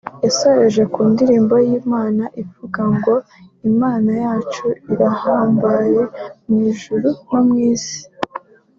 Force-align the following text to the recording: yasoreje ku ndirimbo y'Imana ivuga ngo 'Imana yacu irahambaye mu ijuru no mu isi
yasoreje 0.23 0.81
ku 0.93 0.99
ndirimbo 1.11 1.55
y'Imana 1.67 2.23
ivuga 2.41 2.81
ngo 2.95 3.13
'Imana 3.63 4.11
yacu 4.23 4.65
irahambaye 4.91 5.99
mu 6.45 6.55
ijuru 6.69 7.07
no 7.29 7.39
mu 7.47 7.55
isi 7.71 7.99